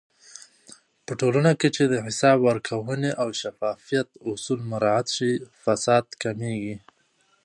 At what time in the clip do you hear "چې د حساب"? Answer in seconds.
1.75-2.37